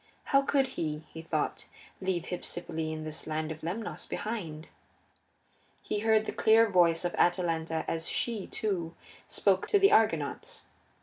How 0.23 0.41
could 0.41 0.65
he, 0.69 1.03
he 1.13 1.21
thought, 1.21 1.67
leave 2.01 2.23
Hypsipyle 2.29 2.91
and 2.91 3.05
this 3.05 3.27
land 3.27 3.51
of 3.51 3.61
Lemnos 3.61 4.07
behind? 4.09 4.69
He 5.83 5.99
heard 5.99 6.25
the 6.25 6.31
clear 6.31 6.67
voice 6.67 7.05
of 7.05 7.13
Atalanta 7.19 7.85
as 7.87 8.09
she, 8.09 8.47
too, 8.47 8.95
spoke 9.27 9.67
to 9.67 9.77
the 9.77 9.91
Argonauts. 9.91 10.63